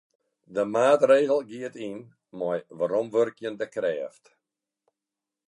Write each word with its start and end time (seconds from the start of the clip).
De 0.55 0.63
maatregel 0.73 1.41
giet 1.49 1.75
yn 1.87 1.99
mei 2.39 2.61
weromwurkjende 2.77 3.65
krêft. 3.75 4.23